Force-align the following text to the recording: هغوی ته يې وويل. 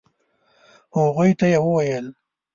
هغوی 0.95 1.31
ته 1.39 1.45
يې 1.51 1.59
وويل. 1.65 2.05